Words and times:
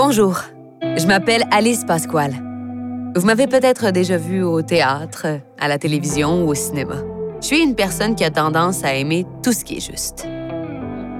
Bonjour, 0.00 0.42
je 0.80 1.08
m'appelle 1.08 1.42
Alice 1.50 1.84
Pasquale. 1.84 2.34
Vous 3.16 3.26
m'avez 3.26 3.48
peut-être 3.48 3.90
déjà 3.90 4.16
vu 4.16 4.44
au 4.44 4.62
théâtre, 4.62 5.26
à 5.58 5.66
la 5.66 5.76
télévision 5.76 6.44
ou 6.44 6.50
au 6.50 6.54
cinéma. 6.54 6.94
Je 7.40 7.46
suis 7.48 7.60
une 7.60 7.74
personne 7.74 8.14
qui 8.14 8.22
a 8.22 8.30
tendance 8.30 8.84
à 8.84 8.94
aimer 8.94 9.26
tout 9.42 9.50
ce 9.50 9.64
qui 9.64 9.78
est 9.78 9.80
juste. 9.80 10.24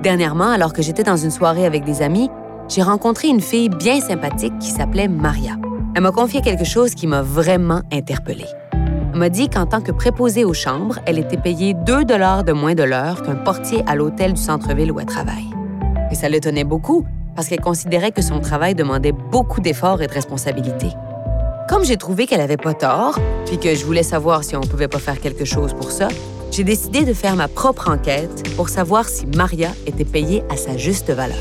Dernièrement, 0.04 0.48
alors 0.48 0.72
que 0.72 0.80
j'étais 0.80 1.02
dans 1.02 1.16
une 1.16 1.32
soirée 1.32 1.66
avec 1.66 1.82
des 1.82 2.02
amis, 2.02 2.30
j'ai 2.68 2.82
rencontré 2.82 3.26
une 3.26 3.40
fille 3.40 3.68
bien 3.68 4.00
sympathique 4.00 4.56
qui 4.60 4.70
s'appelait 4.70 5.08
Maria. 5.08 5.56
Elle 5.96 6.04
m'a 6.04 6.12
confié 6.12 6.40
quelque 6.40 6.64
chose 6.64 6.94
qui 6.94 7.08
m'a 7.08 7.22
vraiment 7.22 7.82
interpellée. 7.90 8.46
Elle 8.72 9.18
m'a 9.18 9.28
dit 9.28 9.48
qu'en 9.48 9.66
tant 9.66 9.80
que 9.80 9.90
préposée 9.90 10.44
aux 10.44 10.54
chambres, 10.54 11.00
elle 11.04 11.18
était 11.18 11.36
payée 11.36 11.74
2 11.74 12.04
dollars 12.04 12.44
de 12.44 12.52
moins 12.52 12.76
de 12.76 12.84
l'heure 12.84 13.22
qu'un 13.22 13.34
portier 13.34 13.82
à 13.88 13.96
l'hôtel 13.96 14.34
du 14.34 14.40
centre-ville 14.40 14.92
où 14.92 15.00
elle 15.00 15.06
travaille. 15.06 15.50
Et 16.12 16.14
ça 16.14 16.28
l'étonnait 16.28 16.62
beaucoup 16.62 17.04
parce 17.38 17.46
qu'elle 17.46 17.60
considérait 17.60 18.10
que 18.10 18.20
son 18.20 18.40
travail 18.40 18.74
demandait 18.74 19.12
beaucoup 19.12 19.60
d'efforts 19.60 20.02
et 20.02 20.08
de 20.08 20.12
responsabilités. 20.12 20.90
Comme 21.68 21.84
j'ai 21.84 21.96
trouvé 21.96 22.26
qu'elle 22.26 22.40
avait 22.40 22.56
pas 22.56 22.74
tort, 22.74 23.16
puis 23.46 23.60
que 23.60 23.76
je 23.76 23.84
voulais 23.84 24.02
savoir 24.02 24.42
si 24.42 24.56
on 24.56 24.60
pouvait 24.60 24.88
pas 24.88 24.98
faire 24.98 25.20
quelque 25.20 25.44
chose 25.44 25.72
pour 25.72 25.92
ça, 25.92 26.08
j'ai 26.50 26.64
décidé 26.64 27.04
de 27.04 27.14
faire 27.14 27.36
ma 27.36 27.46
propre 27.46 27.90
enquête 27.90 28.42
pour 28.56 28.68
savoir 28.68 29.08
si 29.08 29.24
Maria 29.26 29.70
était 29.86 30.04
payée 30.04 30.42
à 30.50 30.56
sa 30.56 30.76
juste 30.76 31.10
valeur. 31.12 31.38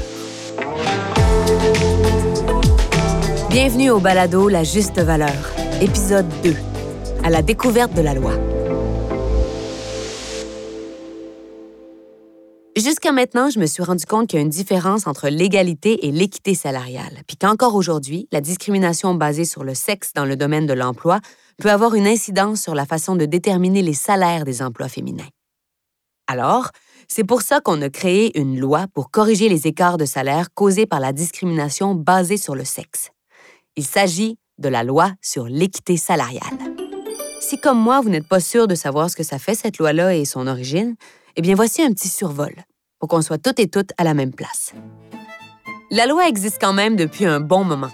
Bienvenue 3.49 3.89
au 3.89 3.99
balado 3.99 4.49
La 4.49 4.63
juste 4.63 4.99
valeur, 5.01 5.49
épisode 5.81 6.27
2, 6.43 6.53
à 7.23 7.31
la 7.31 7.41
découverte 7.41 7.95
de 7.95 8.01
la 8.01 8.13
loi. 8.13 8.33
Jusqu'à 12.77 13.11
maintenant, 13.11 13.49
je 13.49 13.57
me 13.57 13.65
suis 13.65 13.81
rendu 13.81 14.05
compte 14.05 14.27
qu'il 14.27 14.37
y 14.37 14.39
a 14.39 14.43
une 14.43 14.49
différence 14.49 15.07
entre 15.07 15.29
l'égalité 15.29 16.05
et 16.05 16.11
l'équité 16.11 16.53
salariale, 16.53 17.23
puis 17.25 17.35
qu'encore 17.35 17.73
aujourd'hui, 17.73 18.27
la 18.31 18.39
discrimination 18.39 19.15
basée 19.15 19.45
sur 19.45 19.63
le 19.63 19.73
sexe 19.73 20.13
dans 20.13 20.25
le 20.25 20.35
domaine 20.35 20.67
de 20.67 20.73
l'emploi 20.73 21.19
peut 21.57 21.71
avoir 21.71 21.95
une 21.95 22.05
incidence 22.05 22.61
sur 22.61 22.75
la 22.75 22.85
façon 22.85 23.15
de 23.15 23.25
déterminer 23.25 23.81
les 23.81 23.95
salaires 23.95 24.45
des 24.45 24.61
emplois 24.61 24.89
féminins. 24.89 25.27
Alors, 26.27 26.69
c'est 27.07 27.23
pour 27.23 27.41
ça 27.41 27.61
qu'on 27.61 27.81
a 27.81 27.89
créé 27.89 28.39
une 28.39 28.59
loi 28.59 28.85
pour 28.93 29.09
corriger 29.09 29.49
les 29.49 29.65
écarts 29.65 29.97
de 29.97 30.05
salaire 30.05 30.53
causés 30.53 30.85
par 30.85 30.99
la 30.99 31.13
discrimination 31.13 31.95
basée 31.95 32.37
sur 32.37 32.53
le 32.53 32.63
sexe. 32.63 33.09
Il 33.75 33.85
s'agit 33.85 34.37
de 34.59 34.69
la 34.69 34.83
loi 34.83 35.13
sur 35.19 35.45
l'équité 35.45 35.97
salariale. 35.97 36.43
Si 37.41 37.59
comme 37.59 37.79
moi, 37.79 38.01
vous 38.01 38.09
n'êtes 38.09 38.27
pas 38.27 38.39
sûr 38.39 38.67
de 38.67 38.75
savoir 38.75 39.09
ce 39.09 39.15
que 39.15 39.23
ça 39.23 39.39
fait 39.39 39.55
cette 39.55 39.79
loi-là 39.79 40.15
et 40.15 40.25
son 40.25 40.45
origine, 40.45 40.95
eh 41.37 41.41
bien, 41.41 41.53
voici 41.53 41.83
un 41.83 41.91
petit 41.91 42.09
survol 42.09 42.53
pour 42.99 43.07
qu'on 43.07 43.21
soit 43.21 43.37
toutes 43.37 43.59
et 43.59 43.67
toutes 43.67 43.91
à 43.97 44.03
la 44.03 44.15
même 44.15 44.33
place. 44.33 44.73
La 45.91 46.07
loi 46.07 46.27
existe 46.27 46.57
quand 46.59 46.73
même 46.73 46.95
depuis 46.95 47.25
un 47.25 47.39
bon 47.39 47.63
moment. 47.63 47.91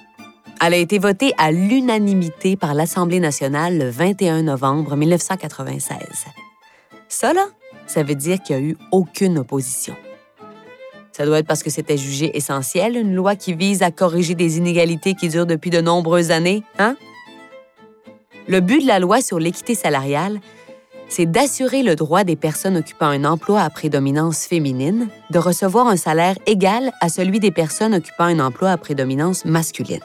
Elle 0.66 0.74
a 0.74 0.78
été 0.78 0.98
votée 0.98 1.34
à 1.38 1.52
l'unanimité 1.52 2.56
par 2.56 2.74
l'Assemblée 2.74 3.20
nationale 3.20 3.78
le 3.78 3.90
21 3.90 4.44
novembre 4.44 4.96
1996. 4.96 5.98
Ça, 7.10 7.34
là, 7.34 7.48
ça 7.86 8.02
veut 8.02 8.16
dire 8.16 8.42
qu'il 8.42 8.56
n'y 8.56 8.64
a 8.64 8.66
eu 8.66 8.78
aucune 8.92 9.38
opposition. 9.38 9.96
Ça 11.12 11.26
doit 11.26 11.40
être 11.40 11.48
parce 11.48 11.64
que 11.64 11.70
c'était 11.70 11.98
jugé 11.98 12.36
essentiel, 12.38 12.96
une 12.96 13.14
loi 13.14 13.36
qui 13.36 13.54
vise 13.54 13.84
à 13.84 13.92
corriger 13.92 14.36
des 14.36 14.58
inégalités 14.58 15.16
qui 15.16 15.28
durent 15.28 15.46
depuis 15.46 15.70
de 15.70 15.82
nombreuses 15.82 16.32
années, 16.32 16.64
hein? 16.80 16.96
Le 18.48 18.62
but 18.62 18.82
de 18.82 18.88
la 18.88 19.00
loi 19.00 19.22
sur 19.22 19.40
l'équité 19.40 19.76
salariale, 19.76 20.40
c'est 21.10 21.26
d'assurer 21.26 21.84
le 21.84 21.96
droit 21.96 22.24
des 22.24 22.36
personnes 22.36 22.78
occupant 22.78 23.08
un 23.08 23.26
emploi 23.26 23.62
à 23.62 23.70
prédominance 23.70 24.46
féminine 24.46 25.10
de 25.30 25.40
recevoir 25.40 25.88
un 25.88 25.98
salaire 25.98 26.36
égal 26.48 26.92
à 27.02 27.10
celui 27.10 27.40
des 27.40 27.52
personnes 27.52 27.94
occupant 27.94 28.26
un 28.26 28.40
emploi 28.40 28.72
à 28.72 28.78
prédominance 28.78 29.46
masculine. 29.46 30.00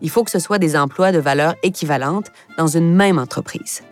Il 0.00 0.10
faut 0.10 0.24
que 0.24 0.30
ce 0.30 0.38
soit 0.38 0.58
des 0.58 0.76
emplois 0.76 1.12
de 1.12 1.18
valeur 1.18 1.54
équivalente 1.62 2.32
dans 2.58 2.66
une 2.66 2.94
même 2.94 3.18
entreprise. 3.18 3.82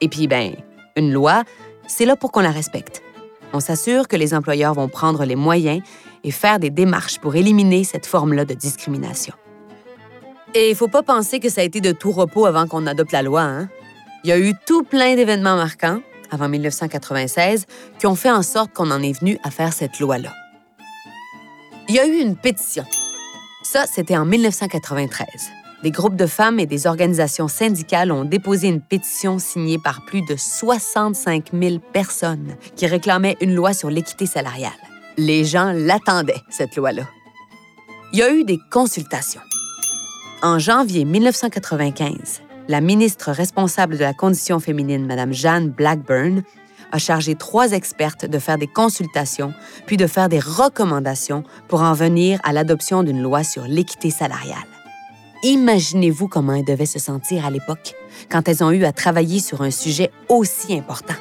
Et 0.00 0.08
puis, 0.08 0.26
ben, 0.26 0.54
une 0.96 1.12
loi, 1.12 1.44
c'est 1.86 2.06
là 2.06 2.16
pour 2.16 2.32
qu'on 2.32 2.40
la 2.40 2.50
respecte. 2.50 3.02
On 3.52 3.60
s'assure 3.60 4.08
que 4.08 4.16
les 4.16 4.34
employeurs 4.34 4.74
vont 4.74 4.88
prendre 4.88 5.24
les 5.24 5.36
moyens 5.36 5.82
et 6.24 6.30
faire 6.30 6.58
des 6.58 6.70
démarches 6.70 7.20
pour 7.20 7.36
éliminer 7.36 7.84
cette 7.84 8.06
forme-là 8.06 8.44
de 8.44 8.54
discrimination. 8.54 9.34
Et 10.54 10.70
il 10.70 10.76
faut 10.76 10.88
pas 10.88 11.02
penser 11.02 11.40
que 11.40 11.48
ça 11.48 11.60
a 11.60 11.64
été 11.64 11.80
de 11.80 11.92
tout 11.92 12.12
repos 12.12 12.46
avant 12.46 12.66
qu'on 12.66 12.86
adopte 12.86 13.12
la 13.12 13.22
loi, 13.22 13.42
hein? 13.42 13.68
Il 14.24 14.30
y 14.30 14.32
a 14.32 14.38
eu 14.38 14.54
tout 14.66 14.84
plein 14.84 15.16
d'événements 15.16 15.56
marquants, 15.56 16.00
avant 16.30 16.48
1996, 16.48 17.66
qui 17.98 18.06
ont 18.06 18.14
fait 18.14 18.30
en 18.30 18.42
sorte 18.42 18.72
qu'on 18.72 18.90
en 18.90 19.02
est 19.02 19.12
venu 19.20 19.38
à 19.44 19.50
faire 19.50 19.74
cette 19.74 20.00
loi-là. 20.00 20.32
Il 21.90 21.94
y 21.94 21.98
a 21.98 22.06
eu 22.06 22.16
une 22.16 22.34
pétition. 22.34 22.84
Ça, 23.62 23.84
c'était 23.86 24.16
en 24.16 24.24
1993. 24.24 25.26
Des 25.82 25.90
groupes 25.90 26.16
de 26.16 26.24
femmes 26.24 26.58
et 26.58 26.64
des 26.64 26.86
organisations 26.86 27.48
syndicales 27.48 28.10
ont 28.10 28.24
déposé 28.24 28.68
une 28.68 28.80
pétition 28.80 29.38
signée 29.38 29.76
par 29.78 30.06
plus 30.06 30.22
de 30.22 30.36
65 30.36 31.50
000 31.52 31.78
personnes 31.92 32.56
qui 32.76 32.86
réclamaient 32.86 33.36
une 33.42 33.54
loi 33.54 33.74
sur 33.74 33.90
l'équité 33.90 34.24
salariale. 34.24 34.72
Les 35.18 35.44
gens 35.44 35.72
l'attendaient, 35.74 36.40
cette 36.48 36.76
loi-là. 36.76 37.06
Il 38.14 38.20
y 38.20 38.22
a 38.22 38.32
eu 38.32 38.44
des 38.44 38.58
consultations. 38.70 39.42
En 40.42 40.58
janvier 40.58 41.04
1995, 41.04 42.40
la 42.68 42.80
ministre 42.80 43.30
responsable 43.30 43.96
de 43.96 44.02
la 44.02 44.14
condition 44.14 44.60
féminine, 44.60 45.06
Mme 45.06 45.32
Jeanne 45.32 45.70
Blackburn, 45.70 46.42
a 46.92 46.98
chargé 46.98 47.34
trois 47.34 47.72
expertes 47.72 48.24
de 48.24 48.38
faire 48.38 48.58
des 48.58 48.66
consultations, 48.66 49.52
puis 49.86 49.96
de 49.96 50.06
faire 50.06 50.28
des 50.28 50.38
recommandations 50.38 51.42
pour 51.68 51.82
en 51.82 51.92
venir 51.92 52.38
à 52.44 52.52
l'adoption 52.52 53.02
d'une 53.02 53.20
loi 53.20 53.42
sur 53.42 53.64
l'équité 53.64 54.10
salariale. 54.10 54.58
Imaginez-vous 55.42 56.28
comment 56.28 56.54
elles 56.54 56.64
devaient 56.64 56.86
se 56.86 56.98
sentir 56.98 57.44
à 57.44 57.50
l'époque 57.50 57.94
quand 58.30 58.48
elles 58.48 58.62
ont 58.62 58.70
eu 58.70 58.84
à 58.84 58.92
travailler 58.92 59.40
sur 59.40 59.62
un 59.62 59.70
sujet 59.70 60.10
aussi 60.28 60.74
important. 60.74 61.14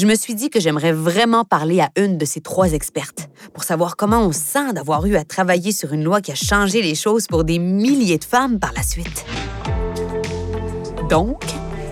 Je 0.00 0.06
me 0.06 0.14
suis 0.14 0.36
dit 0.36 0.48
que 0.48 0.60
j'aimerais 0.60 0.92
vraiment 0.92 1.44
parler 1.44 1.80
à 1.80 1.90
une 1.96 2.18
de 2.18 2.24
ces 2.24 2.40
trois 2.40 2.72
expertes 2.72 3.28
pour 3.52 3.64
savoir 3.64 3.96
comment 3.96 4.20
on 4.20 4.30
sent 4.30 4.72
d'avoir 4.72 5.04
eu 5.06 5.16
à 5.16 5.24
travailler 5.24 5.72
sur 5.72 5.92
une 5.92 6.04
loi 6.04 6.20
qui 6.20 6.30
a 6.30 6.36
changé 6.36 6.82
les 6.82 6.94
choses 6.94 7.26
pour 7.26 7.42
des 7.42 7.58
milliers 7.58 8.18
de 8.18 8.24
femmes 8.24 8.60
par 8.60 8.72
la 8.74 8.84
suite. 8.84 9.24
Donc, 11.10 11.42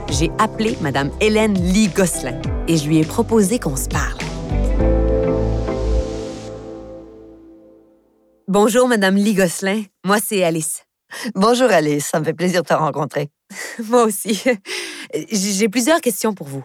j'ai 0.09 0.31
appelé 0.39 0.79
Mme 0.83 1.11
Hélène 1.21 1.55
Lee 1.55 1.89
Gosselin 1.89 2.41
et 2.69 2.77
je 2.77 2.87
lui 2.87 2.99
ai 2.99 3.05
proposé 3.05 3.59
qu'on 3.59 3.75
se 3.75 3.89
parle. 3.89 4.19
Bonjour, 8.47 8.87
Mme 8.87 9.17
Lee 9.17 9.35
Gosselin. 9.35 9.83
Moi, 10.05 10.19
c'est 10.25 10.45
Alice. 10.45 10.85
Bonjour, 11.35 11.69
Alice. 11.71 12.07
Ça 12.07 12.21
me 12.21 12.25
fait 12.25 12.35
plaisir 12.35 12.63
de 12.63 12.69
te 12.69 12.75
rencontrer. 12.75 13.31
Moi 13.89 14.05
aussi. 14.05 14.45
J'ai 15.33 15.69
plusieurs 15.69 16.01
questions 16.01 16.35
pour 16.35 16.47
vous. 16.47 16.65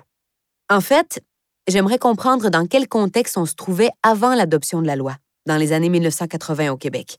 En 0.69 0.81
fait, 0.81 1.19
j'aimerais 1.67 1.97
comprendre 1.97 2.49
dans 2.49 2.65
quel 2.67 2.87
contexte 2.87 3.37
on 3.37 3.45
se 3.45 3.55
trouvait 3.55 3.91
avant 4.03 4.35
l'adoption 4.35 4.81
de 4.81 4.87
la 4.87 4.95
loi, 4.95 5.15
dans 5.45 5.57
les 5.57 5.73
années 5.73 5.89
1980 5.89 6.71
au 6.71 6.77
Québec. 6.77 7.17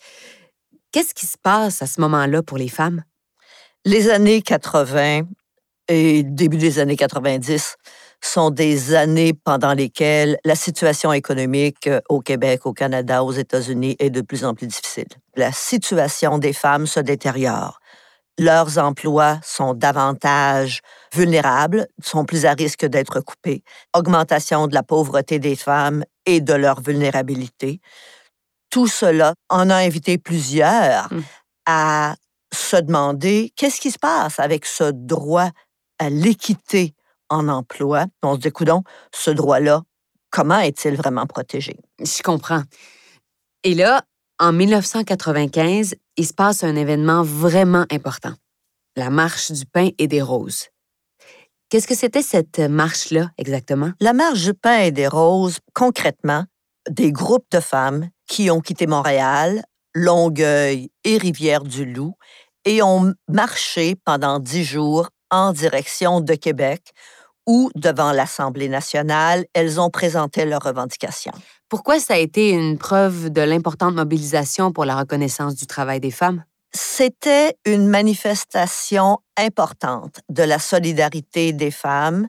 Qu'est-ce 0.93 1.15
qui 1.15 1.27
se 1.27 1.39
passe 1.43 1.83
à 1.83 1.87
ce 1.87 2.01
moment-là 2.01 2.43
pour 2.43 2.59
les 2.59 2.69
femmes? 2.69 3.03
Les 3.85 4.11
années 4.11 4.43
80 4.43 5.23
et 5.89 6.23
début 6.23 6.59
des 6.59 6.79
années 6.79 6.97
90 6.97 7.77
sont 8.21 8.51
des 8.51 8.95
années 8.95 9.33
pendant 9.33 9.75
lesquelles 9.75 10.39
la 10.45 10.55
situation 10.55 11.13
économique 11.13 11.89
euh, 11.89 12.01
au 12.09 12.21
Québec, 12.21 12.67
au 12.67 12.73
Canada, 12.73 13.25
aux 13.25 13.33
États-Unis 13.33 13.97
est 13.99 14.11
de 14.11 14.21
plus 14.21 14.45
en 14.45 14.55
plus 14.55 14.69
difficile. 14.69 15.09
La 15.35 15.51
situation 15.51 16.39
des 16.39 16.53
femmes 16.53 16.87
se 16.87 17.01
détériore. 17.01 17.81
Leurs 18.39 18.79
emplois 18.79 19.39
sont 19.43 19.75
davantage 19.75 20.81
vulnérables, 21.13 21.87
sont 22.03 22.25
plus 22.25 22.47
à 22.47 22.53
risque 22.53 22.85
d'être 22.87 23.21
coupés. 23.21 23.63
Augmentation 23.95 24.67
de 24.67 24.75
la 24.75 24.83
pauvreté 24.83 25.39
des 25.39 25.57
femmes 25.57 26.05
et 26.27 26.41
de 26.41 26.55
leur 26.55 26.81
vulnérabilité. 26.81 27.81
Tout 28.71 28.87
cela 28.87 29.35
en 29.49 29.69
a 29.71 29.77
invité 29.77 30.19
plusieurs 30.19 31.13
mmh. 31.13 31.21
à 31.67 32.17
se 32.53 32.77
demander 32.77 33.53
qu'est-ce 33.57 33.81
qui 33.81 33.91
se 33.91 33.99
passe 33.99 34.39
avec 34.39 34.67
ce 34.67 34.85
droit 34.85 35.51
à 35.99 36.11
l'équité 36.11 36.95
en 37.29 37.49
emploi. 37.49 38.07
On 38.23 38.35
se 38.35 38.41
dit, 38.41 38.51
coudon, 38.51 38.83
ce 39.15 39.31
droit-là, 39.31 39.83
comment 40.31 40.59
est-il 40.59 40.97
vraiment 40.97 41.27
protégé? 41.27 41.77
Je 42.01 42.23
comprends. 42.23 42.63
Et 43.65 43.75
là, 43.75 44.03
en 44.39 44.53
1995, 44.53 45.95
il 46.17 46.27
se 46.27 46.35
passe 46.35 46.65
un 46.65 46.77
événement 46.77 47.23
vraiment 47.23 47.87
important, 47.91 48.35
la 48.97 49.11
marche 49.11 49.53
du 49.53 49.65
pain 49.67 49.91
et 49.99 50.09
des 50.09 50.21
roses. 50.21 50.69
Qu'est-ce 51.73 51.87
que 51.87 51.95
c'était 51.95 52.21
cette 52.21 52.59
marche-là 52.59 53.31
exactement? 53.39 53.93
La 53.99 54.13
marche 54.13 54.43
du 54.43 54.53
pain 54.53 54.81
et 54.81 54.91
des 54.91 55.07
roses, 55.09 55.57
concrètement, 55.73 56.45
des 56.91 57.13
groupes 57.13 57.47
de 57.51 57.61
femmes 57.61 58.11
qui 58.29 58.51
ont 58.51 58.61
quitté 58.61 58.87
Montréal, 58.87 59.65
Longueuil 59.95 60.91
et 61.05 61.17
Rivière-du-Loup 61.17 62.13
et 62.67 62.83
ont 62.83 63.15
marché 63.27 63.95
pendant 64.05 64.39
dix 64.39 64.65
jours 64.65 65.09
en 65.31 65.55
direction 65.55 66.21
de 66.21 66.35
Québec, 66.35 66.91
ou 67.47 67.71
devant 67.75 68.13
l'Assemblée 68.13 68.69
nationale, 68.69 69.47
elles 69.55 69.81
ont 69.81 69.89
présenté 69.89 70.45
leurs 70.45 70.65
revendications. 70.65 71.33
Pourquoi 71.71 71.99
ça 72.01 72.13
a 72.13 72.19
été 72.19 72.51
une 72.51 72.77
preuve 72.77 73.31
de 73.31 73.41
l'importante 73.41 73.95
mobilisation 73.95 74.73
pour 74.73 74.85
la 74.85 74.95
reconnaissance 74.95 75.55
du 75.55 75.67
travail 75.67 76.01
des 76.01 76.11
femmes? 76.11 76.45
C'était 76.75 77.57
une 77.67 77.87
manifestation 77.87 79.19
importante 79.37 80.21
de 80.31 80.43
la 80.43 80.59
solidarité 80.59 81.53
des 81.53 81.71
femmes, 81.71 82.27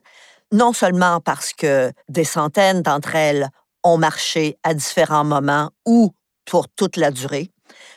non 0.52 0.72
seulement 0.74 1.20
parce 1.20 1.52
que 1.54 1.92
des 2.08 2.24
centaines 2.24 2.82
d'entre 2.82 3.14
elles 3.14 3.48
ont 3.84 3.96
marché 3.96 4.58
à 4.62 4.74
différents 4.74 5.24
moments 5.24 5.70
ou 5.86 6.12
pour 6.44 6.68
toute 6.68 6.96
la 6.98 7.10
durée, 7.10 7.50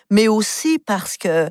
mais 0.09 0.29
aussi 0.29 0.79
parce 0.79 1.17
que 1.17 1.49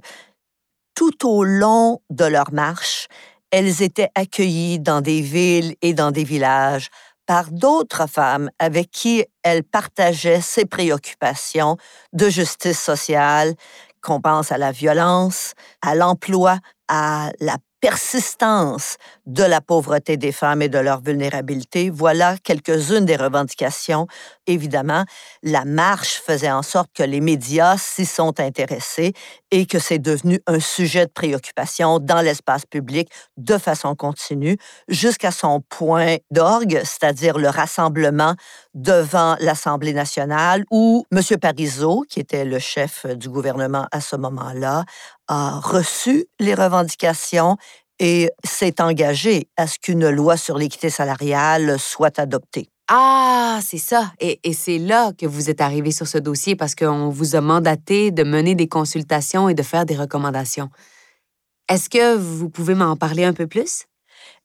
tout 0.95 1.29
au 1.29 1.45
long 1.45 2.01
de 2.09 2.25
leur 2.25 2.53
marche, 2.53 3.09
elles 3.51 3.83
étaient 3.83 4.11
accueillies 4.15 4.81
dans 4.81 5.03
des 5.03 5.21
villes 5.21 5.77
et 5.83 5.93
dans 5.93 6.11
des 6.11 6.25
villages 6.25 6.89
par 7.27 7.51
d'autres 7.51 8.09
femmes 8.09 8.51
avec 8.59 8.91
qui 8.91 9.25
elles 9.43 9.65
partageaient 9.65 10.41
ces 10.41 10.65
préoccupations 10.65 11.77
de 12.13 12.29
justice 12.29 12.81
sociale, 12.81 13.55
qu'on 14.07 14.21
pense 14.21 14.53
à 14.53 14.59
la 14.59 14.71
violence, 14.71 15.55
à 15.83 15.97
l'emploi, 15.97 16.59
à 16.89 17.31
la 17.41 17.57
persistance 17.81 18.97
de 19.27 19.43
la 19.43 19.61
pauvreté 19.61 20.17
des 20.17 20.33
femmes 20.33 20.63
et 20.63 20.69
de 20.69 20.79
leur 20.79 21.03
vulnérabilité. 21.03 21.91
Voilà 21.91 22.37
quelques-unes 22.43 23.05
des 23.05 23.17
revendications. 23.17 24.07
Évidemment, 24.47 25.05
la 25.43 25.65
marche 25.65 26.21
faisait 26.25 26.51
en 26.51 26.63
sorte 26.63 26.91
que 26.95 27.03
les 27.03 27.21
médias 27.21 27.77
s'y 27.79 28.07
sont 28.07 28.39
intéressés 28.39 29.13
et 29.51 29.67
que 29.67 29.79
c'est 29.79 29.99
devenu 29.99 30.41
un 30.47 30.61
sujet 30.61 31.07
de 31.07 31.11
préoccupation 31.11 31.99
dans 31.99 32.21
l'espace 32.21 32.65
public 32.65 33.11
de 33.37 33.59
façon 33.59 33.95
continue 33.95 34.57
jusqu'à 34.89 35.31
son 35.31 35.61
point 35.61 36.17
d'orgue, 36.31 36.81
c'est-à-dire 36.85 37.39
le 37.39 37.49
rassemblement 37.49 38.35
devant 38.75 39.37
l'Assemblée 39.41 39.93
nationale 39.93 40.65
où 40.71 41.05
M. 41.11 41.23
Parizeau, 41.41 42.05
qui 42.09 42.21
était 42.21 42.45
le 42.45 42.59
chef 42.59 43.07
du 43.07 43.29
gouvernement 43.29 43.87
à 43.91 44.01
ce 44.01 44.17
moment-là, 44.17 44.85
a 45.29 45.59
reçu 45.59 46.27
les 46.39 46.55
revendications 46.55 47.57
et 47.99 48.31
s'est 48.45 48.81
engagé 48.81 49.49
à 49.57 49.67
ce 49.67 49.79
qu'une 49.79 50.09
loi 50.09 50.37
sur 50.37 50.59
l'équité 50.59 50.91
salariale 50.91 51.79
soit 51.79 52.19
adoptée. 52.19 52.69
Ah, 52.89 53.59
c'est 53.63 53.79
ça. 53.79 54.13
Et, 54.21 54.39
c'est 54.53 54.79
là 54.79 55.13
que 55.13 55.27
vous 55.27 55.51
êtes 55.51 55.61
arrivé 55.61 55.91
sur 55.91 56.07
ce 56.07 56.19
dossier 56.19 56.55
parce 56.55 56.77
qu'on 56.77 57.09
vous 57.09 57.35
a 57.35 57.41
mandaté 57.41 58.13
de 58.13 58.23
mener 58.23 58.55
des 58.55 58.69
consultations 58.69 59.49
et 59.49 59.55
de 59.55 59.63
faire 59.63 59.87
des 59.87 59.97
recommandations. 59.97 60.71
Est-ce 61.69 61.91
que 61.91 62.17
vous 62.17 62.49
pouvez 62.49 62.77
m'en 62.77 62.97
parler 62.97 63.25
un 63.25 63.33
peu 63.33 63.49
plus? 63.49 63.87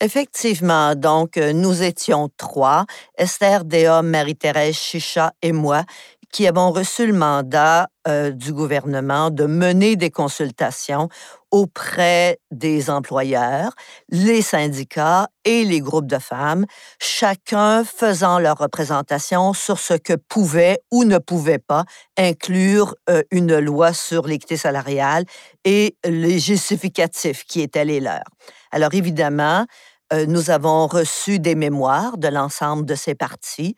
Effectivement, 0.02 0.96
donc 0.96 1.38
nous 1.38 1.84
étions 1.84 2.30
trois, 2.36 2.86
Esther 3.16 3.64
Déa, 3.64 4.02
Marie-Thérèse 4.02 4.76
Chicha 4.76 5.34
et 5.44 5.52
moi, 5.52 5.84
qui 6.32 6.48
avons 6.48 6.72
reçu 6.72 7.08
le 7.08 7.14
mandat 7.14 7.90
euh, 8.08 8.32
du 8.32 8.54
gouvernement 8.54 9.30
de 9.30 9.46
mener 9.46 9.96
des 9.96 10.10
consultations 10.10 11.10
auprès 11.52 12.40
des 12.50 12.90
employeurs, 12.90 13.74
les 14.10 14.42
syndicats 14.42 15.28
et 15.44 15.66
les 15.66 15.82
groupes 15.82 16.08
de 16.08 16.18
femmes, 16.18 16.66
chacun 17.00 17.84
faisant 17.84 18.40
leur 18.40 18.58
représentation 18.58 19.54
sur 19.54 19.78
ce 19.78 19.94
que 19.94 20.14
pouvait 20.14 20.80
ou 20.92 21.04
ne 21.04 21.18
pouvait 21.18 21.60
pas 21.60 21.84
inclure 22.18 22.96
euh, 23.10 23.22
une 23.32 23.60
loi 23.60 23.92
sur 23.94 24.28
l'équité 24.28 24.56
salariale 24.56 25.26
et 25.66 25.96
les 26.06 26.40
justificatifs 26.40 27.44
qui 27.44 27.62
étaient 27.62 27.86
les 27.86 28.00
leurs. 28.00 28.24
Alors 28.72 28.94
évidemment, 28.94 29.66
euh, 30.14 30.26
nous 30.26 30.50
avons 30.50 30.88
reçu 30.88 31.40
des 31.40 31.56
mémoires 31.56 32.18
de 32.18 32.28
l'ensemble 32.28 32.86
de 32.86 32.96
ces 32.96 33.16
partis 33.16 33.76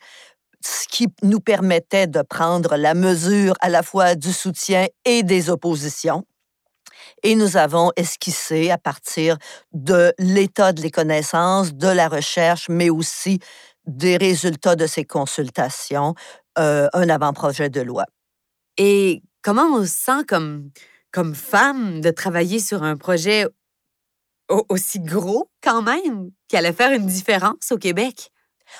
ce 0.66 0.88
qui 0.88 1.08
nous 1.22 1.40
permettait 1.40 2.06
de 2.06 2.22
prendre 2.22 2.76
la 2.76 2.94
mesure 2.94 3.54
à 3.60 3.68
la 3.68 3.82
fois 3.82 4.14
du 4.14 4.32
soutien 4.32 4.86
et 5.04 5.22
des 5.22 5.50
oppositions. 5.50 6.24
Et 7.22 7.34
nous 7.34 7.56
avons 7.56 7.90
esquissé 7.96 8.70
à 8.70 8.78
partir 8.78 9.36
de 9.72 10.12
l'état 10.18 10.72
de 10.72 10.80
les 10.80 10.90
connaissances, 10.90 11.74
de 11.74 11.88
la 11.88 12.08
recherche, 12.08 12.68
mais 12.68 12.90
aussi 12.90 13.40
des 13.86 14.16
résultats 14.16 14.76
de 14.76 14.86
ces 14.86 15.04
consultations, 15.04 16.14
euh, 16.58 16.88
un 16.92 17.08
avant-projet 17.08 17.68
de 17.68 17.82
loi. 17.82 18.06
Et 18.78 19.22
comment 19.42 19.66
on 19.74 19.82
se 19.82 19.88
sent 19.88 20.24
comme, 20.26 20.70
comme 21.12 21.34
femme 21.34 22.00
de 22.00 22.10
travailler 22.10 22.60
sur 22.60 22.82
un 22.82 22.96
projet 22.96 23.46
aussi 24.48 25.00
gros 25.00 25.48
quand 25.62 25.82
même, 25.82 26.30
qui 26.48 26.56
allait 26.56 26.72
faire 26.72 26.92
une 26.92 27.06
différence 27.06 27.70
au 27.70 27.78
Québec? 27.78 28.30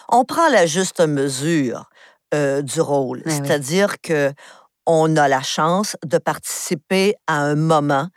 On 0.09 0.25
prend 0.25 0.49
la 0.49 0.67
juste 0.67 1.01
mesure 1.01 1.89
euh, 2.35 2.63
du 2.63 2.81
rôle, 2.81 3.23
ben 3.25 3.31
c'est-à-dire 3.31 4.01
que 4.01 4.33
on 4.87 5.17
a 5.17 5.29
la 5.29 5.43
chance 5.43 5.97
de 6.05 6.19
participer 6.19 7.15
à 7.27 7.39
un 7.39 7.55
moment 7.55 8.09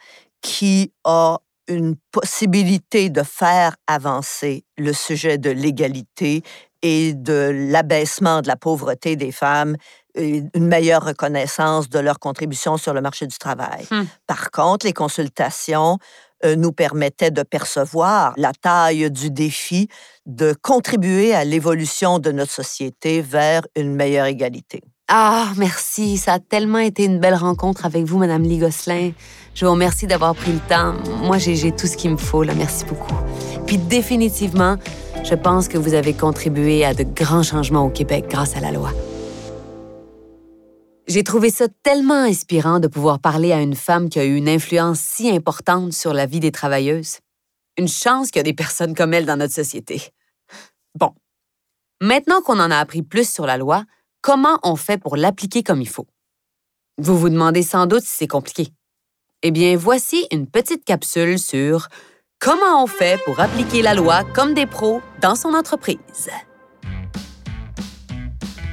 qui 0.42 0.92
a 1.06 1.38
une 1.68 1.96
possibilité 2.12 3.10
de 3.10 3.24
faire 3.24 3.75
avancer 3.88 4.66
le 4.78 4.94
sujet 4.94 5.38
de 5.38 5.50
l'égalité 5.50 6.44
et 6.81 7.14
de 7.14 7.70
l'abaissement 7.72 8.42
de 8.42 8.48
la 8.48 8.56
pauvreté 8.56 9.16
des 9.16 9.31
femmes, 9.31 9.75
et 10.16 10.44
une 10.54 10.68
meilleure 10.68 11.06
reconnaissance 11.06 11.90
de 11.90 12.00
leur 12.00 12.20
contribution 12.20 12.78
sur 12.78 12.94
le 12.94 13.02
marché 13.02 13.28
du 13.28 13.38
travail. 13.38 13.88
Hum. 13.92 14.08
Par 14.25 14.52
contre, 14.52 14.86
les 14.86 14.94
consultations 14.94 15.98
nous 16.45 16.72
permettait 16.72 17.31
de 17.31 17.44
percevoir 17.44 18.34
la 18.38 18.54
taille 18.54 19.10
du 19.10 19.31
défi 19.31 19.88
de 20.25 20.54
contribuer 20.62 21.34
à 21.34 21.44
l'évolution 21.44 22.19
de 22.19 22.31
notre 22.31 22.51
société 22.51 23.22
vers 23.22 23.62
une 23.75 23.95
meilleure 23.95 24.25
égalité. 24.25 24.81
Ah, 25.07 25.54
merci. 25.56 26.18
Ça 26.18 26.34
a 26.34 26.39
tellement 26.39 26.80
été 26.80 27.06
une 27.06 27.19
belle 27.19 27.36
rencontre 27.36 27.86
avec 27.86 28.04
vous, 28.04 28.18
Madame 28.18 28.44
Lee 28.44 28.57
Gosselin. 28.57 29.12
Je 29.56 29.66
vous 29.66 29.72
remercie 29.72 30.06
d'avoir 30.06 30.36
pris 30.36 30.51
le 30.51 30.60
temps. 30.60 30.95
Moi, 31.24 31.38
j'ai 31.38 31.72
tout 31.72 31.88
ce 31.88 31.95
qu'il 31.95 32.12
me 32.12 32.18
faut. 32.18 32.44
Merci 32.44 32.84
beaucoup. 32.84 33.16
Puis 33.66 33.78
définitivement, 33.78 34.75
je 35.24 35.34
pense 35.34 35.69
que 35.69 35.78
vous 35.78 35.94
avez 35.94 36.13
contribué 36.13 36.84
à 36.84 36.94
de 36.94 37.04
grands 37.04 37.44
changements 37.44 37.86
au 37.86 37.89
Québec 37.89 38.25
grâce 38.30 38.57
à 38.57 38.60
la 38.60 38.72
loi. 38.72 38.92
J'ai 41.07 41.24
trouvé 41.24 41.50
ça 41.50 41.68
tellement 41.83 42.24
inspirant 42.24 42.81
de 42.81 42.88
pouvoir 42.89 43.19
parler 43.19 43.54
à 43.54 43.62
une 43.62 43.75
femme 43.75 44.09
qui 44.09 44.19
a 44.19 44.25
eu 44.25 44.36
une 44.36 44.50
influence 44.50 45.00
si 45.00 45.30
importante 45.30 45.94
sur 45.94 46.13
la 46.13 46.25
vie 46.25 46.42
des 46.42 46.51
travailleuses. 46.51 47.19
Une 47.77 47.88
chance 47.88 48.27
qu'il 48.27 48.39
y 48.39 48.42
a 48.42 48.44
des 48.44 48.54
personnes 48.54 48.94
comme 48.94 49.13
elle 49.13 49.25
dans 49.25 49.38
notre 49.38 49.54
société. 49.54 50.01
Bon. 50.95 51.13
Maintenant 52.01 52.42
qu'on 52.42 52.59
en 52.59 52.71
a 52.71 52.77
appris 52.77 53.04
plus 53.04 53.31
sur 53.31 53.45
la 53.45 53.57
loi, 53.57 53.86
comment 54.21 54.59
on 54.63 54.75
fait 54.75 54.98
pour 54.98 55.15
l'appliquer 55.15 55.63
comme 55.63 55.81
il 55.81 55.88
faut? 55.88 56.07
Vous 56.98 57.17
vous 57.17 57.29
demandez 57.29 57.63
sans 57.63 57.86
doute 57.86 58.03
si 58.03 58.15
c'est 58.17 58.27
compliqué. 58.27 58.67
Eh 59.43 59.51
bien, 59.51 59.77
voici 59.77 60.27
une 60.32 60.48
petite 60.48 60.84
capsule 60.84 61.39
sur 61.39 61.88
comment 62.39 62.84
on 62.84 62.88
fait 62.88 63.24
pour 63.24 63.39
appliquer 63.39 63.82
la 63.82 63.93
loi 63.93 64.24
comme 64.36 64.53
des 64.53 64.65
pros 64.65 65.01
dans 65.22 65.36
son 65.36 65.53
entreprise. 65.53 66.29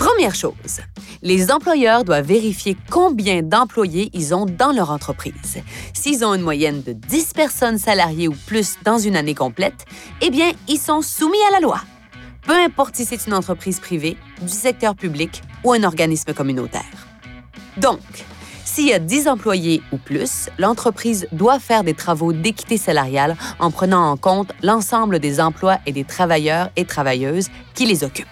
Première 0.04 0.34
chose, 0.34 0.82
les 1.23 1.50
employeurs 1.50 2.04
doivent 2.04 2.26
vérifier 2.26 2.76
combien 2.90 3.40
d'employés 3.40 4.11
ils 4.12 4.34
ont 4.34 4.44
dans 4.44 4.70
leur 4.70 4.90
entreprise. 4.90 5.62
S'ils 5.94 6.26
ont 6.26 6.34
une 6.34 6.42
moyenne 6.42 6.82
de 6.82 6.92
10 6.92 7.32
personnes 7.32 7.78
salariées 7.78 8.28
ou 8.28 8.34
plus 8.46 8.75
dans 8.84 8.99
une 8.99 9.16
année 9.16 9.34
complète, 9.34 9.87
eh 10.20 10.28
bien, 10.28 10.52
ils 10.68 10.78
sont 10.78 11.00
soumis 11.00 11.38
à 11.49 11.52
la 11.52 11.61
loi. 11.61 11.80
Peu 12.42 12.52
importe 12.52 12.96
si 12.96 13.06
c'est 13.06 13.26
une 13.26 13.32
entreprise 13.32 13.80
privée, 13.80 14.18
du 14.42 14.49
secteur 14.49 14.94
public 14.94 15.40
ou 15.64 15.73
un 15.73 15.82
organisme 15.84 16.34
communautaire. 16.34 17.08
Donc, 17.78 18.00
s'il 18.66 18.87
y 18.87 18.92
a 18.92 18.99
10 18.99 19.26
employés 19.28 19.80
ou 19.90 19.96
plus, 19.96 20.50
l'entreprise 20.58 21.26
doit 21.32 21.58
faire 21.58 21.82
des 21.82 21.94
travaux 21.94 22.34
d'équité 22.34 22.76
salariale 22.76 23.37
en 23.58 23.70
prenant 23.70 24.11
en 24.11 24.18
compte 24.18 24.52
l'ensemble 24.62 25.18
des 25.18 25.40
emplois 25.40 25.78
et 25.87 25.92
des 25.92 26.04
travailleurs 26.04 26.68
et 26.76 26.84
travailleuses 26.84 27.49
qui 27.73 27.87
les 27.87 28.04
occupent, 28.04 28.26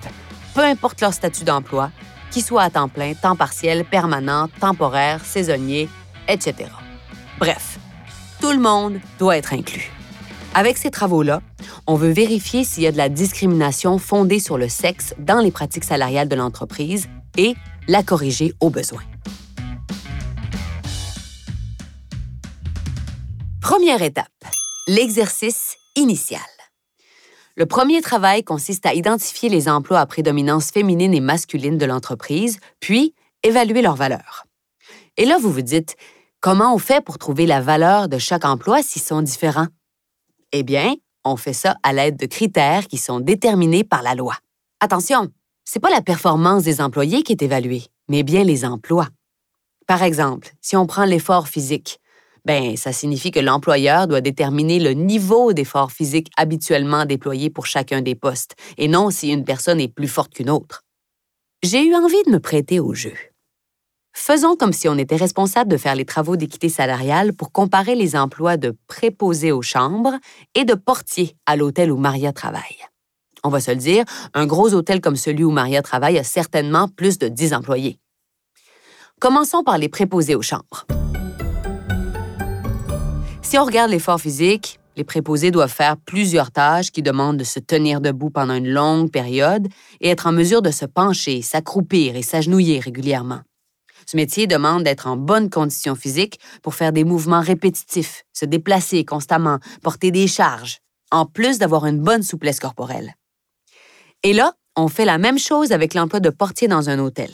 peu 0.54 0.62
importe 0.62 1.00
leur 1.00 1.14
statut 1.14 1.44
d'emploi, 1.44 1.90
qu'il 2.30 2.42
soit 2.42 2.62
à 2.62 2.70
temps 2.70 2.88
plein, 2.88 3.14
temps 3.14 3.36
partiel, 3.36 3.84
permanent, 3.84 4.48
temporaire, 4.60 5.24
saisonnier, 5.24 5.88
etc. 6.28 6.70
Bref, 7.38 7.78
tout 8.40 8.52
le 8.52 8.58
monde 8.58 8.98
doit 9.18 9.36
être 9.36 9.52
inclus. 9.52 9.90
Avec 10.54 10.76
ces 10.76 10.90
travaux-là, 10.90 11.40
on 11.86 11.94
veut 11.94 12.10
vérifier 12.10 12.64
s'il 12.64 12.82
y 12.82 12.86
a 12.86 12.92
de 12.92 12.96
la 12.96 13.08
discrimination 13.08 13.98
fondée 13.98 14.38
sur 14.38 14.58
le 14.58 14.68
sexe 14.68 15.14
dans 15.18 15.40
les 15.40 15.50
pratiques 15.50 15.84
salariales 15.84 16.28
de 16.28 16.36
l'entreprise 16.36 17.08
et 17.36 17.54
la 17.88 18.02
corriger 18.02 18.54
au 18.60 18.70
besoin. 18.70 19.02
Première 23.60 24.02
étape, 24.02 24.26
l'exercice 24.86 25.76
initial. 25.96 26.40
Le 27.54 27.66
premier 27.66 28.00
travail 28.00 28.44
consiste 28.44 28.86
à 28.86 28.94
identifier 28.94 29.50
les 29.50 29.68
emplois 29.68 30.00
à 30.00 30.06
prédominance 30.06 30.70
féminine 30.70 31.12
et 31.12 31.20
masculine 31.20 31.76
de 31.76 31.84
l'entreprise, 31.84 32.58
puis 32.80 33.14
évaluer 33.42 33.82
leur 33.82 33.94
valeur. 33.94 34.46
Et 35.18 35.26
là, 35.26 35.36
vous 35.38 35.52
vous 35.52 35.62
dites, 35.62 35.96
comment 36.40 36.74
on 36.74 36.78
fait 36.78 37.04
pour 37.04 37.18
trouver 37.18 37.44
la 37.44 37.60
valeur 37.60 38.08
de 38.08 38.16
chaque 38.16 38.46
emploi 38.46 38.82
s'ils 38.82 39.02
sont 39.02 39.20
différents? 39.20 39.68
Eh 40.52 40.62
bien, 40.62 40.94
on 41.24 41.36
fait 41.36 41.52
ça 41.52 41.76
à 41.82 41.92
l'aide 41.92 42.16
de 42.16 42.26
critères 42.26 42.86
qui 42.86 42.96
sont 42.96 43.20
déterminés 43.20 43.84
par 43.84 44.02
la 44.02 44.14
loi. 44.14 44.36
Attention, 44.80 45.28
c'est 45.64 45.80
pas 45.80 45.90
la 45.90 46.02
performance 46.02 46.62
des 46.62 46.80
employés 46.80 47.22
qui 47.22 47.32
est 47.32 47.42
évaluée, 47.42 47.84
mais 48.08 48.22
bien 48.22 48.44
les 48.44 48.64
emplois. 48.64 49.08
Par 49.86 50.02
exemple, 50.02 50.52
si 50.62 50.76
on 50.76 50.86
prend 50.86 51.04
l'effort 51.04 51.48
physique, 51.48 52.00
ben 52.44 52.76
ça 52.76 52.92
signifie 52.92 53.30
que 53.30 53.40
l'employeur 53.40 54.06
doit 54.06 54.20
déterminer 54.20 54.78
le 54.78 54.92
niveau 54.92 55.52
d'effort 55.52 55.92
physique 55.92 56.30
habituellement 56.36 57.04
déployé 57.04 57.50
pour 57.50 57.66
chacun 57.66 58.02
des 58.02 58.14
postes, 58.14 58.54
et 58.78 58.88
non 58.88 59.10
si 59.10 59.30
une 59.30 59.44
personne 59.44 59.80
est 59.80 59.88
plus 59.88 60.08
forte 60.08 60.34
qu'une 60.34 60.50
autre. 60.50 60.82
J'ai 61.62 61.84
eu 61.84 61.94
envie 61.94 62.22
de 62.26 62.30
me 62.30 62.40
prêter 62.40 62.80
au 62.80 62.94
jeu. 62.94 63.14
Faisons 64.14 64.56
comme 64.56 64.72
si 64.72 64.88
on 64.88 64.98
était 64.98 65.16
responsable 65.16 65.70
de 65.70 65.76
faire 65.76 65.94
les 65.94 66.04
travaux 66.04 66.36
d'équité 66.36 66.68
salariale 66.68 67.32
pour 67.32 67.50
comparer 67.50 67.94
les 67.94 68.14
emplois 68.14 68.56
de 68.56 68.76
préposés 68.86 69.52
aux 69.52 69.62
chambres 69.62 70.14
et 70.54 70.64
de 70.64 70.74
portiers 70.74 71.34
à 71.46 71.56
l'hôtel 71.56 71.90
où 71.90 71.96
Maria 71.96 72.32
travaille. 72.32 72.76
On 73.42 73.48
va 73.48 73.60
se 73.60 73.70
le 73.70 73.76
dire, 73.76 74.04
un 74.34 74.46
gros 74.46 74.74
hôtel 74.74 75.00
comme 75.00 75.16
celui 75.16 75.44
où 75.44 75.50
Maria 75.50 75.82
travaille 75.82 76.18
a 76.18 76.24
certainement 76.24 76.88
plus 76.88 77.18
de 77.18 77.28
10 77.28 77.54
employés. 77.54 77.98
Commençons 79.20 79.64
par 79.64 79.78
les 79.78 79.88
préposés 79.88 80.34
aux 80.34 80.42
chambres. 80.42 80.86
Si 83.52 83.58
on 83.58 83.66
regarde 83.66 83.90
l'effort 83.90 84.18
physique, 84.18 84.80
les 84.96 85.04
préposés 85.04 85.50
doivent 85.50 85.70
faire 85.70 85.98
plusieurs 85.98 86.50
tâches 86.50 86.90
qui 86.90 87.02
demandent 87.02 87.36
de 87.36 87.44
se 87.44 87.58
tenir 87.58 88.00
debout 88.00 88.30
pendant 88.30 88.54
une 88.54 88.70
longue 88.70 89.10
période 89.10 89.68
et 90.00 90.08
être 90.08 90.26
en 90.26 90.32
mesure 90.32 90.62
de 90.62 90.70
se 90.70 90.86
pencher, 90.86 91.42
s'accroupir 91.42 92.16
et 92.16 92.22
s'agenouiller 92.22 92.80
régulièrement. 92.80 93.40
Ce 94.06 94.16
métier 94.16 94.46
demande 94.46 94.84
d'être 94.84 95.06
en 95.06 95.18
bonne 95.18 95.50
condition 95.50 95.94
physique 95.94 96.40
pour 96.62 96.74
faire 96.74 96.92
des 96.92 97.04
mouvements 97.04 97.42
répétitifs, 97.42 98.24
se 98.32 98.46
déplacer 98.46 99.04
constamment, 99.04 99.58
porter 99.82 100.10
des 100.10 100.28
charges, 100.28 100.78
en 101.10 101.26
plus 101.26 101.58
d'avoir 101.58 101.84
une 101.84 102.00
bonne 102.00 102.22
souplesse 102.22 102.58
corporelle. 102.58 103.16
Et 104.22 104.32
là, 104.32 104.54
on 104.76 104.88
fait 104.88 105.04
la 105.04 105.18
même 105.18 105.38
chose 105.38 105.72
avec 105.72 105.92
l'emploi 105.92 106.20
de 106.20 106.30
portier 106.30 106.68
dans 106.68 106.88
un 106.88 106.98
hôtel. 106.98 107.28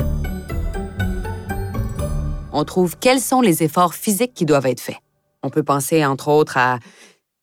On 2.52 2.64
trouve 2.64 2.96
quels 2.98 3.20
sont 3.20 3.40
les 3.40 3.62
efforts 3.62 3.94
physiques 3.94 4.34
qui 4.34 4.46
doivent 4.46 4.66
être 4.66 4.80
faits. 4.80 4.98
On 5.42 5.50
peut 5.50 5.62
penser, 5.62 6.04
entre 6.04 6.28
autres, 6.28 6.56
à 6.56 6.78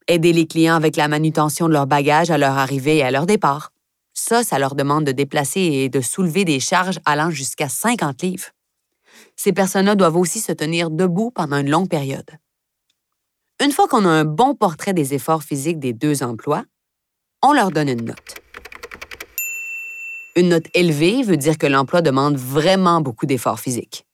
aider 0.07 0.33
les 0.33 0.47
clients 0.47 0.75
avec 0.75 0.95
la 0.95 1.07
manutention 1.07 1.67
de 1.67 1.73
leurs 1.73 1.87
bagages 1.87 2.31
à 2.31 2.37
leur 2.37 2.57
arrivée 2.57 2.97
et 2.97 3.03
à 3.03 3.11
leur 3.11 3.25
départ. 3.25 3.71
Ça, 4.13 4.43
ça 4.43 4.59
leur 4.59 4.75
demande 4.75 5.03
de 5.03 5.11
déplacer 5.11 5.61
et 5.61 5.89
de 5.89 6.01
soulever 6.01 6.45
des 6.45 6.59
charges 6.59 6.99
allant 7.05 7.29
jusqu'à 7.29 7.69
50 7.69 8.21
livres 8.21 8.49
ces 9.35 9.53
personnes-là 9.53 9.95
doivent 9.95 10.17
aussi 10.17 10.39
se 10.39 10.51
tenir 10.51 10.89
debout 10.89 11.31
pendant 11.31 11.57
une 11.57 11.69
longue 11.69 11.89
période. 11.89 12.29
Une 13.63 13.71
fois 13.71 13.87
qu'on 13.87 14.05
a 14.05 14.09
un 14.09 14.25
bon 14.25 14.55
portrait 14.55 14.93
des 14.93 15.13
efforts 15.13 15.43
physiques 15.43 15.79
des 15.79 15.93
deux 15.93 16.23
emplois, 16.23 16.63
on 17.41 17.53
leur 17.53 17.71
donne 17.71 17.89
une 17.89 18.05
note. 18.05 18.35
Une 20.35 20.49
note 20.49 20.65
élevée 20.73 21.23
veut 21.23 21.37
dire 21.37 21.57
que 21.57 21.67
l'emploi 21.67 22.01
demande 22.01 22.35
vraiment 22.35 22.99
beaucoup 22.99 23.25
d'efforts 23.25 23.59
physiques. 23.59 24.05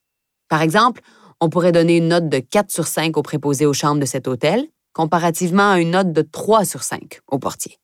Par 0.49 0.61
exemple, 0.61 1.01
on 1.41 1.49
pourrait 1.49 1.71
donner 1.71 1.97
une 1.97 2.07
note 2.07 2.29
de 2.29 2.37
4 2.37 2.71
sur 2.71 2.87
5 2.87 3.17
au 3.17 3.23
préposé 3.23 3.65
aux 3.65 3.73
chambres 3.73 3.99
de 3.99 4.05
cet 4.05 4.27
hôtel, 4.27 4.67
comparativement 4.93 5.71
à 5.71 5.79
une 5.79 5.91
note 5.91 6.13
de 6.13 6.21
3 6.21 6.65
sur 6.65 6.83
5 6.83 7.19
au 7.27 7.39
portier. 7.39 7.79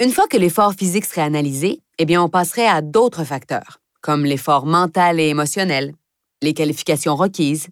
Une 0.00 0.12
fois 0.12 0.28
que 0.28 0.36
l'effort 0.36 0.74
physique 0.74 1.04
serait 1.04 1.22
analysé, 1.22 1.80
eh 1.98 2.04
bien, 2.04 2.22
on 2.22 2.28
passerait 2.28 2.68
à 2.68 2.80
d'autres 2.80 3.24
facteurs, 3.24 3.80
comme 4.00 4.24
l'effort 4.24 4.64
mental 4.64 5.18
et 5.18 5.28
émotionnel, 5.28 5.92
les 6.40 6.54
qualifications 6.54 7.16
requises, 7.16 7.66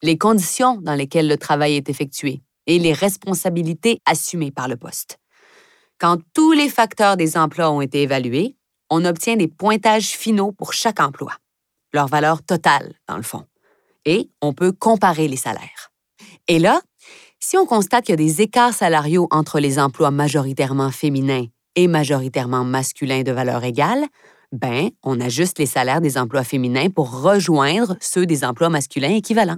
les 0.00 0.16
conditions 0.16 0.76
dans 0.76 0.94
lesquelles 0.94 1.28
le 1.28 1.36
travail 1.36 1.74
est 1.74 1.90
effectué 1.90 2.40
et 2.68 2.78
les 2.78 2.92
responsabilités 2.92 3.98
assumées 4.06 4.52
par 4.52 4.68
le 4.68 4.76
poste. 4.76 5.18
Quand 5.98 6.18
tous 6.34 6.52
les 6.52 6.68
facteurs 6.68 7.16
des 7.16 7.36
emplois 7.36 7.70
ont 7.72 7.80
été 7.80 8.02
évalués, 8.02 8.56
on 8.90 9.04
obtient 9.04 9.36
des 9.36 9.48
pointages 9.48 10.10
finaux 10.10 10.52
pour 10.52 10.72
chaque 10.72 11.00
emploi, 11.00 11.32
leur 11.92 12.06
valeur 12.06 12.44
totale, 12.44 12.94
dans 13.08 13.16
le 13.16 13.22
fond, 13.22 13.44
et 14.04 14.30
on 14.40 14.52
peut 14.52 14.72
comparer 14.72 15.28
les 15.28 15.36
salaires. 15.36 15.92
Et 16.48 16.58
là, 16.58 16.80
si 17.40 17.56
on 17.56 17.66
constate 17.66 18.04
qu'il 18.04 18.12
y 18.12 18.14
a 18.14 18.16
des 18.16 18.40
écarts 18.40 18.72
salariaux 18.72 19.28
entre 19.30 19.60
les 19.60 19.78
emplois 19.78 20.10
majoritairement 20.10 20.90
féminins 20.90 21.46
et 21.74 21.88
majoritairement 21.88 22.64
masculins 22.64 23.22
de 23.22 23.32
valeur 23.32 23.64
égale, 23.64 24.06
ben, 24.52 24.90
on 25.02 25.20
ajuste 25.20 25.58
les 25.58 25.66
salaires 25.66 26.00
des 26.00 26.18
emplois 26.18 26.44
féminins 26.44 26.90
pour 26.90 27.22
rejoindre 27.22 27.96
ceux 28.00 28.26
des 28.26 28.44
emplois 28.44 28.68
masculins 28.68 29.14
équivalents. 29.14 29.56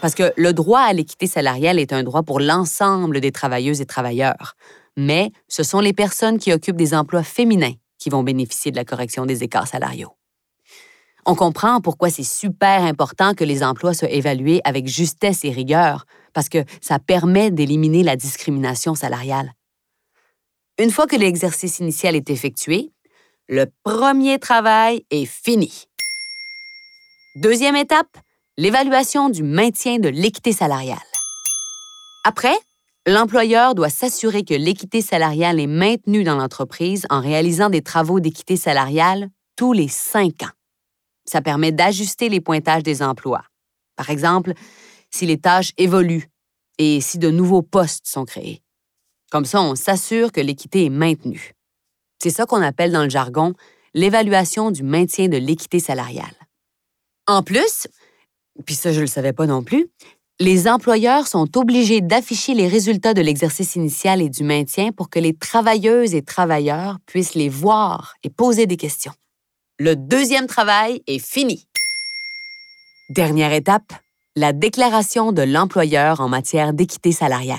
Parce 0.00 0.14
que 0.14 0.32
le 0.36 0.52
droit 0.52 0.80
à 0.80 0.92
l'équité 0.92 1.26
salariale 1.26 1.78
est 1.78 1.92
un 1.92 2.02
droit 2.02 2.22
pour 2.22 2.40
l'ensemble 2.40 3.20
des 3.20 3.32
travailleuses 3.32 3.82
et 3.82 3.86
travailleurs. 3.86 4.54
Mais 4.96 5.30
ce 5.48 5.62
sont 5.62 5.80
les 5.80 5.92
personnes 5.92 6.38
qui 6.38 6.52
occupent 6.52 6.76
des 6.76 6.94
emplois 6.94 7.22
féminins 7.22 7.74
qui 7.98 8.08
vont 8.08 8.22
bénéficier 8.22 8.70
de 8.70 8.76
la 8.76 8.84
correction 8.84 9.26
des 9.26 9.44
écarts 9.44 9.68
salariaux. 9.68 10.14
On 11.26 11.34
comprend 11.34 11.80
pourquoi 11.80 12.10
c'est 12.10 12.22
super 12.22 12.82
important 12.82 13.34
que 13.34 13.44
les 13.44 13.62
emplois 13.62 13.94
soient 13.94 14.10
évalués 14.10 14.60
avec 14.64 14.86
justesse 14.86 15.44
et 15.44 15.50
rigueur, 15.50 16.06
parce 16.32 16.48
que 16.48 16.64
ça 16.80 16.98
permet 16.98 17.50
d'éliminer 17.50 18.02
la 18.02 18.16
discrimination 18.16 18.94
salariale. 18.94 19.52
Une 20.78 20.90
fois 20.90 21.06
que 21.06 21.16
l'exercice 21.16 21.78
initial 21.78 22.16
est 22.16 22.30
effectué, 22.30 22.90
le 23.48 23.66
premier 23.84 24.38
travail 24.38 25.04
est 25.10 25.26
fini. 25.26 25.84
Deuxième 27.36 27.76
étape, 27.76 28.16
l'évaluation 28.56 29.28
du 29.28 29.42
maintien 29.42 29.98
de 29.98 30.08
l'équité 30.08 30.52
salariale. 30.52 30.98
Après, 32.24 32.56
l'employeur 33.06 33.74
doit 33.74 33.88
s'assurer 33.88 34.42
que 34.44 34.54
l'équité 34.54 35.00
salariale 35.00 35.60
est 35.60 35.66
maintenue 35.66 36.24
dans 36.24 36.36
l'entreprise 36.36 37.06
en 37.10 37.20
réalisant 37.20 37.70
des 37.70 37.82
travaux 37.82 38.20
d'équité 38.20 38.56
salariale 38.56 39.28
tous 39.56 39.72
les 39.72 39.88
cinq 39.88 40.42
ans. 40.42 40.59
Ça 41.30 41.40
permet 41.40 41.70
d'ajuster 41.70 42.28
les 42.28 42.40
pointages 42.40 42.82
des 42.82 43.02
emplois. 43.02 43.44
Par 43.94 44.10
exemple, 44.10 44.52
si 45.10 45.26
les 45.26 45.38
tâches 45.38 45.70
évoluent 45.78 46.28
et 46.78 47.00
si 47.00 47.18
de 47.18 47.30
nouveaux 47.30 47.62
postes 47.62 48.08
sont 48.08 48.24
créés. 48.24 48.62
Comme 49.30 49.44
ça, 49.44 49.62
on 49.62 49.76
s'assure 49.76 50.32
que 50.32 50.40
l'équité 50.40 50.86
est 50.86 50.90
maintenue. 50.90 51.52
C'est 52.20 52.30
ça 52.30 52.46
qu'on 52.46 52.60
appelle 52.60 52.90
dans 52.90 53.04
le 53.04 53.10
jargon 53.10 53.54
l'évaluation 53.94 54.72
du 54.72 54.82
maintien 54.82 55.28
de 55.28 55.36
l'équité 55.36 55.78
salariale. 55.78 56.34
En 57.28 57.44
plus, 57.44 57.86
puis 58.66 58.74
ça 58.74 58.90
je 58.90 58.96
ne 58.96 59.02
le 59.02 59.06
savais 59.06 59.32
pas 59.32 59.46
non 59.46 59.62
plus, 59.62 59.86
les 60.40 60.66
employeurs 60.66 61.28
sont 61.28 61.56
obligés 61.56 62.00
d'afficher 62.00 62.54
les 62.54 62.66
résultats 62.66 63.14
de 63.14 63.20
l'exercice 63.20 63.76
initial 63.76 64.20
et 64.20 64.30
du 64.30 64.42
maintien 64.42 64.90
pour 64.90 65.10
que 65.10 65.20
les 65.20 65.34
travailleuses 65.34 66.16
et 66.16 66.22
travailleurs 66.22 66.98
puissent 67.06 67.34
les 67.34 67.48
voir 67.48 68.16
et 68.24 68.30
poser 68.30 68.66
des 68.66 68.76
questions. 68.76 69.12
Le 69.82 69.96
deuxième 69.96 70.46
travail 70.46 71.02
est 71.06 71.18
fini. 71.18 71.66
Dernière 73.08 73.54
étape, 73.54 73.94
la 74.36 74.52
déclaration 74.52 75.32
de 75.32 75.40
l'employeur 75.40 76.20
en 76.20 76.28
matière 76.28 76.74
d'équité 76.74 77.12
salariale. 77.12 77.56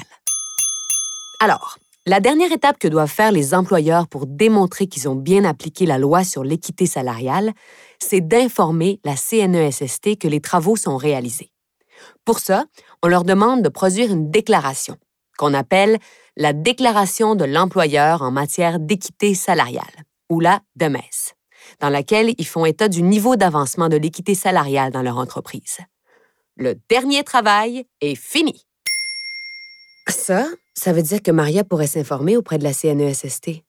Alors, 1.40 1.80
la 2.06 2.20
dernière 2.20 2.52
étape 2.52 2.78
que 2.78 2.88
doivent 2.88 3.10
faire 3.10 3.32
les 3.32 3.56
employeurs 3.56 4.08
pour 4.08 4.28
démontrer 4.28 4.86
qu'ils 4.86 5.10
ont 5.10 5.16
bien 5.16 5.46
appliqué 5.46 5.88
la 5.88 5.98
loi 5.98 6.24
sur 6.24 6.44
l'équité 6.44 6.86
salariale, 6.86 7.54
c'est 7.98 8.22
d'informer 8.22 9.00
la 9.04 9.16
CNESST 9.16 10.20
que 10.20 10.28
les 10.28 10.42
travaux 10.42 10.76
sont 10.76 10.98
réalisés. 10.98 11.52
Pour 12.24 12.38
ça, 12.38 12.66
on 13.02 13.08
leur 13.08 13.24
demande 13.24 13.64
de 13.64 13.70
produire 13.70 14.12
une 14.12 14.30
déclaration, 14.30 14.96
qu'on 15.40 15.56
appelle 15.56 15.98
la 16.38 16.54
déclaration 16.54 17.34
de 17.34 17.46
l'employeur 17.46 18.22
en 18.22 18.30
matière 18.30 18.80
d'équité 18.80 19.34
salariale, 19.34 20.06
ou 20.30 20.40
la 20.40 20.62
DEMES, 20.76 21.34
dans 21.82 21.90
laquelle 21.90 22.34
ils 22.38 22.48
font 22.48 22.66
état 22.66 22.88
du 22.88 23.02
niveau 23.02 23.36
d'avancement 23.36 23.90
de 23.90 23.98
l'équité 23.98 24.36
salariale 24.36 24.92
dans 24.92 25.02
leur 25.02 25.18
entreprise. 25.18 25.80
Le 26.56 26.76
dernier 26.90 27.24
travail 27.24 27.86
est 28.02 28.16
fini. 28.16 28.66
Ça, 30.08 30.48
ça 30.74 30.94
veut 30.94 31.02
dire 31.02 31.22
que 31.22 31.32
Maria 31.32 31.64
pourrait 31.64 31.88
s'informer 31.88 32.38
auprès 32.38 32.58
de 32.58 32.64
la 32.64 32.74
CNESST 32.74 33.64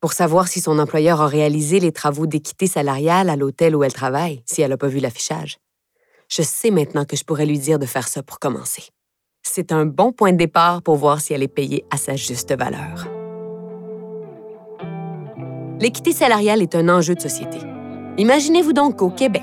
pour 0.00 0.12
savoir 0.12 0.48
si 0.48 0.60
son 0.60 0.80
employeur 0.80 1.20
a 1.20 1.28
réalisé 1.28 1.78
les 1.78 1.92
travaux 1.92 2.26
d'équité 2.26 2.66
salariale 2.66 3.30
à 3.30 3.36
l'hôtel 3.36 3.76
où 3.76 3.84
elle 3.84 3.92
travaille, 3.92 4.42
si 4.46 4.60
elle 4.60 4.70
n'a 4.70 4.76
pas 4.76 4.88
vu 4.88 4.98
l'affichage. 4.98 5.58
Je 6.28 6.42
sais 6.42 6.70
maintenant 6.70 7.04
que 7.04 7.16
je 7.16 7.24
pourrais 7.24 7.46
lui 7.46 7.58
dire 7.58 7.78
de 7.78 7.86
faire 7.86 8.08
ça 8.08 8.22
pour 8.22 8.38
commencer. 8.40 8.84
C'est 9.42 9.70
un 9.70 9.86
bon 9.86 10.12
point 10.12 10.32
de 10.32 10.38
départ 10.38 10.82
pour 10.82 10.96
voir 10.96 11.20
si 11.20 11.34
elle 11.34 11.42
est 11.42 11.48
payée 11.48 11.84
à 11.90 11.98
sa 11.98 12.16
juste 12.16 12.52
valeur. 12.56 13.11
L'équité 15.82 16.12
salariale 16.12 16.62
est 16.62 16.76
un 16.76 16.88
enjeu 16.88 17.16
de 17.16 17.20
société. 17.20 17.58
Imaginez-vous 18.16 18.72
donc 18.72 18.98
qu'au 18.98 19.10
Québec, 19.10 19.42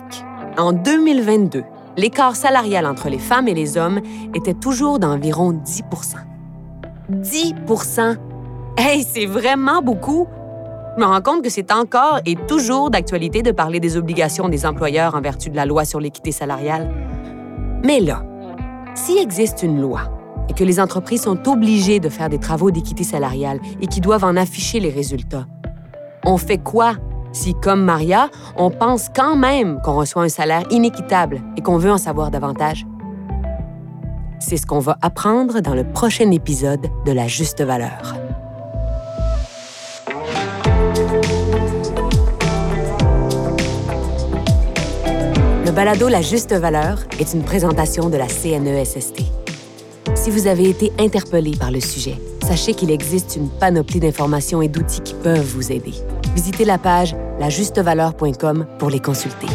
en 0.57 0.71
2022, 0.71 1.65
l'écart 1.97 2.37
salarial 2.37 2.85
entre 2.85 3.09
les 3.09 3.19
femmes 3.19 3.49
et 3.49 3.53
les 3.53 3.75
hommes 3.75 3.99
était 4.33 4.53
toujours 4.53 4.99
d'environ 4.99 5.51
10 5.51 5.83
10 7.09 7.53
Hey, 8.77 9.03
c'est 9.03 9.25
vraiment 9.25 9.81
beaucoup! 9.81 10.27
Je 10.95 11.01
me 11.01 11.07
rends 11.07 11.19
compte 11.19 11.43
que 11.43 11.49
c'est 11.49 11.73
encore 11.73 12.21
et 12.25 12.37
toujours 12.47 12.89
d'actualité 12.89 13.41
de 13.41 13.51
parler 13.51 13.81
des 13.81 13.97
obligations 13.97 14.47
des 14.47 14.65
employeurs 14.65 15.15
en 15.15 15.21
vertu 15.21 15.49
de 15.49 15.57
la 15.57 15.65
loi 15.65 15.83
sur 15.83 15.99
l'équité 15.99 16.31
salariale. 16.31 16.89
Mais 17.83 17.99
là, 17.99 18.23
s'il 18.95 19.17
existe 19.17 19.61
une 19.61 19.81
loi 19.81 20.03
et 20.47 20.53
que 20.53 20.63
les 20.63 20.79
entreprises 20.79 21.23
sont 21.23 21.49
obligées 21.49 21.99
de 21.99 22.07
faire 22.07 22.29
des 22.29 22.39
travaux 22.39 22.71
d'équité 22.71 23.03
salariale 23.03 23.59
et 23.81 23.87
qui 23.87 23.99
doivent 23.99 24.23
en 24.23 24.37
afficher 24.37 24.79
les 24.79 24.89
résultats. 24.89 25.45
On 26.31 26.37
fait 26.37 26.59
quoi 26.59 26.93
si, 27.31 27.55
comme 27.55 27.83
Maria, 27.83 28.29
on 28.55 28.69
pense 28.69 29.09
quand 29.09 29.35
même 29.35 29.81
qu'on 29.83 29.95
reçoit 29.95 30.21
un 30.21 30.29
salaire 30.29 30.63
inéquitable 30.69 31.41
et 31.57 31.61
qu'on 31.63 31.79
veut 31.79 31.91
en 31.91 31.97
savoir 31.97 32.29
davantage? 32.29 32.85
C'est 34.39 34.57
ce 34.57 34.67
qu'on 34.67 34.77
va 34.77 34.99
apprendre 35.01 35.59
dans 35.59 35.73
le 35.73 35.83
prochain 35.83 36.29
épisode 36.29 36.85
de 37.03 37.11
La 37.11 37.27
Juste 37.27 37.63
Valeur. 37.63 38.15
Le 45.65 45.71
balado 45.71 46.09
La 46.09 46.21
Juste 46.21 46.53
Valeur 46.53 46.99
est 47.19 47.33
une 47.33 47.41
présentation 47.41 48.11
de 48.11 48.17
la 48.17 48.27
CNESST. 48.27 49.23
Si 50.13 50.29
vous 50.29 50.45
avez 50.45 50.69
été 50.69 50.93
interpellé 50.99 51.57
par 51.59 51.71
le 51.71 51.79
sujet, 51.79 52.19
sachez 52.49 52.73
qu'il 52.73 52.89
existe 52.89 53.35
une 53.35 53.47
panoplie 53.47 53.99
d'informations 53.99 54.59
et 54.63 54.67
d'outils 54.67 55.01
qui 55.01 55.13
peuvent 55.13 55.45
vous 55.53 55.71
aider. 55.71 55.93
Visitez 56.33 56.65
la 56.65 56.79
page 56.79 57.15
lajustevaleur.com 57.39 58.65
pour 58.79 58.89
les 58.89 58.99
consulter. 58.99 59.45